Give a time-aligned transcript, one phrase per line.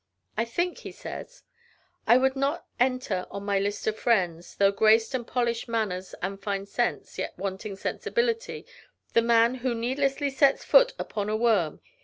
[0.35, 1.43] I think he says
[2.07, 6.41] "I would not enter on my list of friends Though graced with polished manners and
[6.41, 8.65] fine sense, Yet wanting sensibility
[9.13, 11.81] the man Who needlessly sets foot upon a worm.